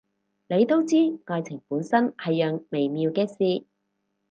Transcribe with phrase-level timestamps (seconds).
[0.47, 3.67] 你都知，愛情本身係樣微妙嘅事